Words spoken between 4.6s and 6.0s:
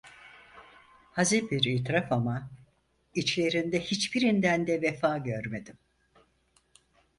de vefa görmedim…